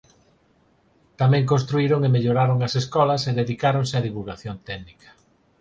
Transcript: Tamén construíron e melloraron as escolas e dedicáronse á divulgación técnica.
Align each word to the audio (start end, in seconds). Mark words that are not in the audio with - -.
Tamén 1.19 1.49
construíron 1.51 1.99
e 2.07 2.13
melloraron 2.15 2.59
as 2.67 2.73
escolas 2.81 3.21
e 3.29 3.31
dedicáronse 3.41 3.97
á 3.99 4.05
divulgación 4.07 4.55
técnica. 4.69 5.09